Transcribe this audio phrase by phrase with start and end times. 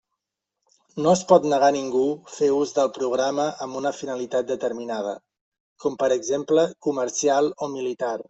[1.05, 2.01] No es pot negar a ningú
[2.37, 5.13] fer ús del programa amb una finalitat determinada,
[5.85, 8.13] com per exemple comercial o militar.